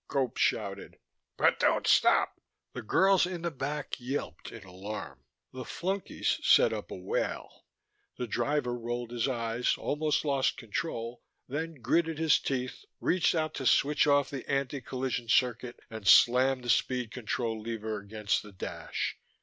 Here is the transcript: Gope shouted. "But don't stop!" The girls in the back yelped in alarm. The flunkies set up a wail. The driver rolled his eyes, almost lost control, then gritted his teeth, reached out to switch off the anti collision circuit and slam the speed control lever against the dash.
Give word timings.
Gope 0.09 0.37
shouted. 0.37 0.97
"But 1.37 1.59
don't 1.59 1.85
stop!" 1.85 2.41
The 2.73 2.81
girls 2.81 3.27
in 3.27 3.43
the 3.43 3.51
back 3.51 3.99
yelped 3.99 4.51
in 4.51 4.63
alarm. 4.63 5.25
The 5.53 5.63
flunkies 5.63 6.39
set 6.41 6.73
up 6.73 6.89
a 6.89 6.95
wail. 6.95 7.67
The 8.17 8.25
driver 8.25 8.73
rolled 8.75 9.11
his 9.11 9.27
eyes, 9.27 9.75
almost 9.77 10.25
lost 10.25 10.57
control, 10.57 11.21
then 11.47 11.75
gritted 11.83 12.17
his 12.17 12.39
teeth, 12.39 12.83
reached 12.99 13.35
out 13.35 13.53
to 13.53 13.67
switch 13.67 14.07
off 14.07 14.31
the 14.31 14.49
anti 14.49 14.81
collision 14.81 15.29
circuit 15.29 15.79
and 15.91 16.07
slam 16.07 16.63
the 16.63 16.69
speed 16.71 17.11
control 17.11 17.61
lever 17.61 17.99
against 17.99 18.41
the 18.41 18.51
dash. 18.51 19.19